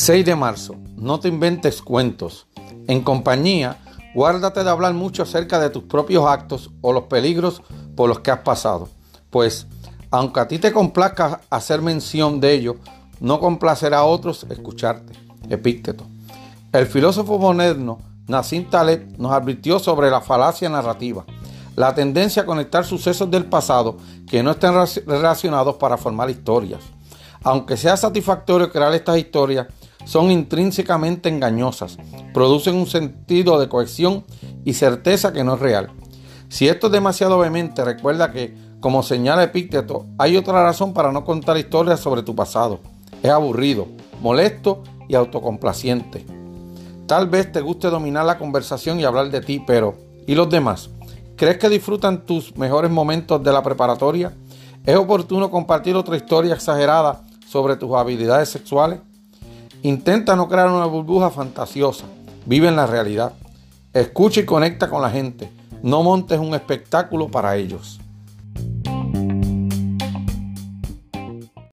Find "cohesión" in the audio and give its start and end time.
33.68-34.24